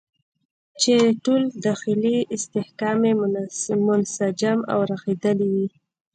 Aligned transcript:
چې 0.81 0.93
ټول 1.23 1.41
داخلي 1.65 2.17
استحکام 2.35 2.99
یې 3.07 3.13
منسجم 3.85 4.59
او 4.71 4.79
رغېدلی 4.91 5.47
وي. 5.53 5.67